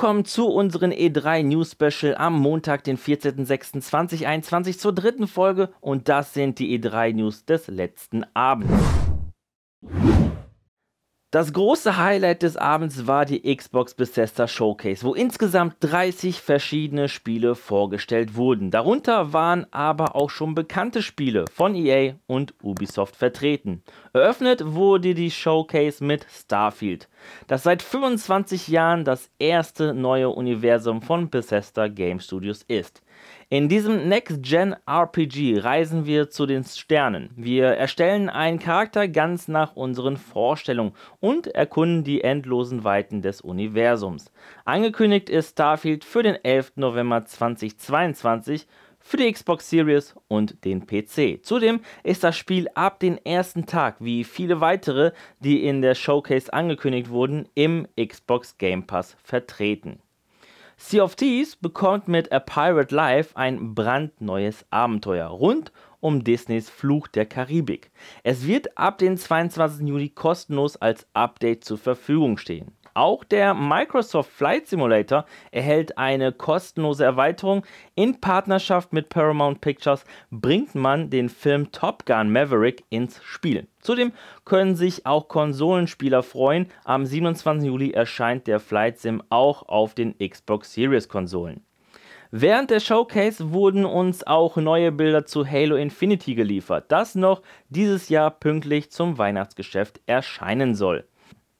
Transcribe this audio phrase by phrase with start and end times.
[0.00, 6.34] willkommen zu unserem E3 News Special am Montag, den 14.06.2021 zur dritten Folge und das
[6.34, 8.72] sind die E3 News des letzten Abends.
[11.30, 17.54] Das große Highlight des Abends war die Xbox Bethesda Showcase, wo insgesamt 30 verschiedene Spiele
[17.54, 18.70] vorgestellt wurden.
[18.70, 23.82] Darunter waren aber auch schon bekannte Spiele von EA und Ubisoft vertreten.
[24.14, 27.10] Eröffnet wurde die Showcase mit Starfield,
[27.46, 33.02] das seit 25 Jahren das erste neue Universum von Bethesda Game Studios ist.
[33.50, 37.30] In diesem Next-Gen-RPG reisen wir zu den Sternen.
[37.34, 44.30] Wir erstellen einen Charakter ganz nach unseren Vorstellungen und erkunden die endlosen Weiten des Universums.
[44.66, 46.72] Angekündigt ist Starfield für den 11.
[46.76, 48.66] November 2022
[49.00, 51.42] für die Xbox Series und den PC.
[51.42, 56.52] Zudem ist das Spiel ab dem ersten Tag, wie viele weitere, die in der Showcase
[56.52, 60.00] angekündigt wurden, im Xbox Game Pass vertreten.
[60.80, 67.08] Sea of Thieves bekommt mit A Pirate Life ein brandneues Abenteuer rund um Disneys Fluch
[67.08, 67.90] der Karibik.
[68.22, 69.88] Es wird ab dem 22.
[69.88, 72.76] Juli kostenlos als Update zur Verfügung stehen.
[72.98, 77.64] Auch der Microsoft Flight Simulator erhält eine kostenlose Erweiterung.
[77.94, 83.68] In Partnerschaft mit Paramount Pictures bringt man den Film Top Gun Maverick ins Spiel.
[83.78, 84.10] Zudem
[84.44, 86.66] können sich auch Konsolenspieler freuen.
[86.82, 87.68] Am 27.
[87.68, 91.64] Juli erscheint der Flight Sim auch auf den Xbox Series Konsolen.
[92.32, 98.08] Während der Showcase wurden uns auch neue Bilder zu Halo Infinity geliefert, das noch dieses
[98.08, 101.06] Jahr pünktlich zum Weihnachtsgeschäft erscheinen soll.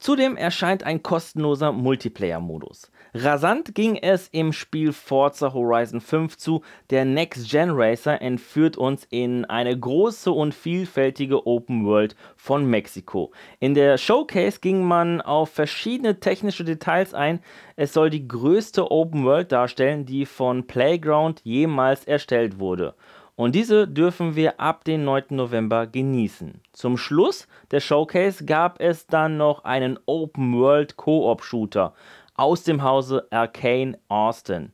[0.00, 2.90] Zudem erscheint ein kostenloser Multiplayer-Modus.
[3.12, 6.62] Rasant ging es im Spiel Forza Horizon 5 zu.
[6.88, 13.30] Der Next Gen Racer entführt uns in eine große und vielfältige Open World von Mexiko.
[13.58, 17.40] In der Showcase ging man auf verschiedene technische Details ein.
[17.76, 22.94] Es soll die größte Open World darstellen, die von Playground jemals erstellt wurde
[23.40, 25.24] und diese dürfen wir ab dem 9.
[25.30, 26.60] November genießen.
[26.74, 31.94] Zum Schluss der Showcase gab es dann noch einen Open World Koop Shooter
[32.34, 34.72] aus dem Hause Arcane Austin.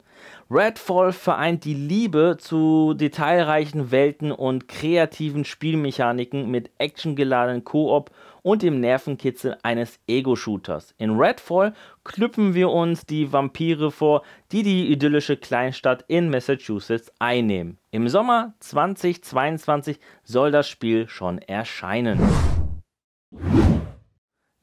[0.48, 8.12] Redfall vereint die Liebe zu detailreichen Welten und kreativen Spielmechaniken mit actiongeladenen Koop
[8.42, 10.94] und dem Nervenkitzel eines Ego-Shooters.
[10.98, 11.74] In Redfall
[12.04, 17.78] knüpfen wir uns die Vampire vor, die die idyllische Kleinstadt in Massachusetts einnehmen.
[17.90, 22.20] Im Sommer 2022 soll das Spiel schon erscheinen.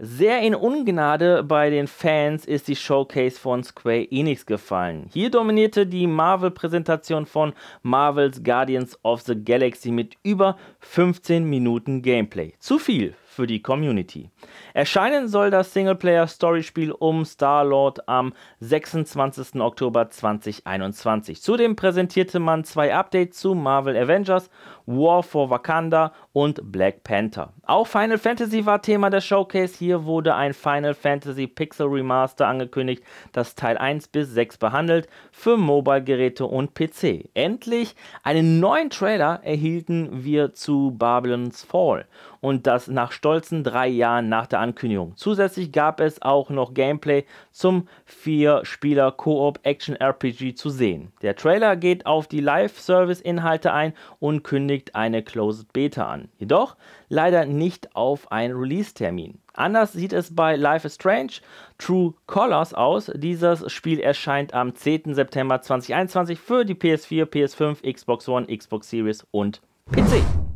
[0.06, 5.10] Sehr in Ungnade bei den Fans ist die Showcase von Square Enix gefallen.
[5.14, 7.54] Hier dominierte die Marvel-Präsentation von
[7.84, 12.52] Marvel's Guardians of the Galaxy mit über 15 Minuten Gameplay.
[12.60, 14.30] Zu viel für die Community.
[14.74, 19.60] Erscheinen soll das Singleplayer-Storyspiel um Star-Lord am 26.
[19.60, 21.42] Oktober 2021.
[21.42, 24.50] Zudem präsentierte man zwei Updates zu Marvel Avengers,
[24.86, 27.54] War for Wakanda und Black Panther.
[27.66, 29.76] Auch Final Fantasy war Thema der Showcase.
[29.78, 35.58] Hier wurde ein Final Fantasy Pixel Remaster angekündigt, das Teil 1 bis 6 behandelt für
[35.58, 37.30] Mobile-Geräte und PC.
[37.34, 42.06] Endlich einen neuen Trailer erhielten wir zu Babylon's Fall
[42.44, 45.14] und das nach stolzen drei Jahren nach der Ankündigung.
[45.16, 47.24] Zusätzlich gab es auch noch Gameplay
[47.54, 51.14] zum 4-Spieler Koop Action RPG zu sehen.
[51.22, 56.28] Der Trailer geht auf die Live-Service-Inhalte ein und kündigt eine Closed Beta an.
[56.38, 56.76] Jedoch
[57.08, 59.40] leider nicht auf einen Release-Termin.
[59.54, 61.34] Anders sieht es bei Life is Strange
[61.78, 63.10] True Colors aus.
[63.16, 65.16] Dieses Spiel erscheint am 10.
[65.16, 69.62] September 2021 für die PS4, PS5, Xbox One, Xbox Series und
[69.94, 70.53] PC.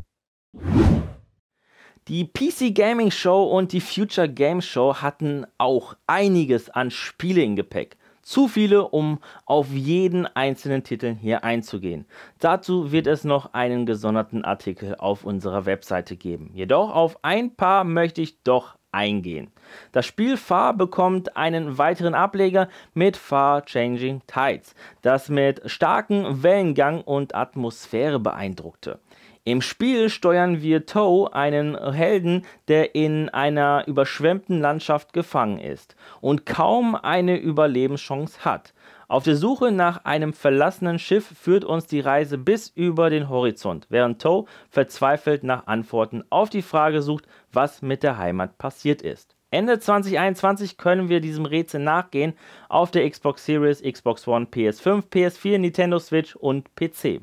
[2.07, 7.57] Die PC Gaming Show und die Future Game Show hatten auch einiges an Spiele im
[7.57, 7.97] Gepäck.
[8.21, 12.05] Zu viele, um auf jeden einzelnen Titel hier einzugehen.
[12.39, 16.51] Dazu wird es noch einen gesonderten Artikel auf unserer Webseite geben.
[16.53, 19.51] Jedoch auf ein paar möchte ich doch eingehen.
[19.91, 24.73] Das Spiel Far bekommt einen weiteren Ableger mit Far Changing Tides,
[25.03, 28.99] das mit starkem Wellengang und Atmosphäre beeindruckte.
[29.43, 36.45] Im Spiel steuern wir Toe, einen Helden, der in einer überschwemmten Landschaft gefangen ist und
[36.45, 38.73] kaum eine Überlebenschance hat.
[39.09, 43.87] Auf der Suche nach einem verlassenen Schiff führt uns die Reise bis über den Horizont,
[43.87, 49.37] während Toe verzweifelt nach Antworten auf die Frage sucht, was mit der Heimat passiert ist.
[49.49, 52.33] Ende 2021 können wir diesem Rätsel nachgehen
[52.67, 57.21] auf der Xbox Series, Xbox One, PS5, PS4, Nintendo Switch und PC.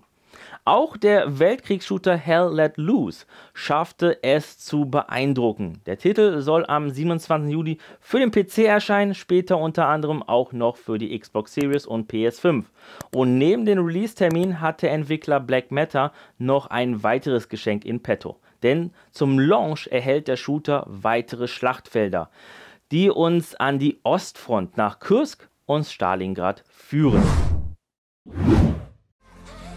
[0.66, 5.82] Auch der Weltkriegsshooter Hell Let Loose schaffte es zu beeindrucken.
[5.84, 7.52] Der Titel soll am 27.
[7.52, 12.10] Juli für den PC erscheinen, später unter anderem auch noch für die Xbox Series und
[12.10, 12.64] PS5.
[13.14, 18.40] Und neben dem Release-Termin hat der Entwickler Black Matter noch ein weiteres Geschenk in petto.
[18.62, 22.30] Denn zum Launch erhält der Shooter weitere Schlachtfelder,
[22.90, 27.22] die uns an die Ostfront nach Kursk und Stalingrad führen.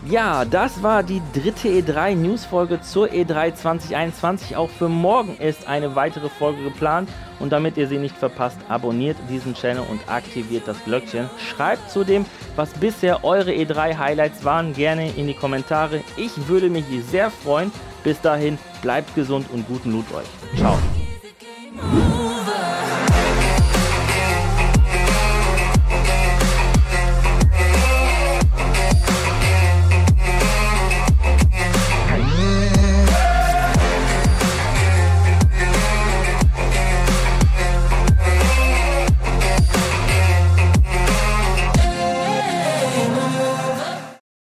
[0.09, 4.56] Ja, das war die dritte E3 News-Folge zur E3 2021.
[4.56, 7.09] Auch für morgen ist eine weitere Folge geplant.
[7.39, 11.30] Und damit ihr sie nicht verpasst, abonniert diesen Channel und aktiviert das Glöckchen.
[11.38, 12.25] Schreibt zudem,
[12.56, 16.01] was bisher eure E3 Highlights waren, gerne in die Kommentare.
[16.15, 17.71] Ich würde mich sehr freuen.
[18.03, 20.57] Bis dahin, bleibt gesund und guten Loot euch.
[20.57, 20.77] Ciao.